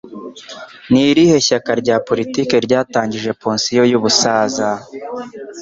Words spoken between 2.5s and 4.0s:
ryatangije pansiyo